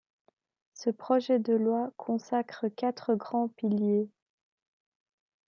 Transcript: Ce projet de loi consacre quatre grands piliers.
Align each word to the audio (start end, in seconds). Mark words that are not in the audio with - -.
Ce 0.73 0.89
projet 0.89 1.37
de 1.37 1.53
loi 1.53 1.91
consacre 1.95 2.67
quatre 2.69 3.13
grands 3.13 3.49
piliers. 3.49 4.09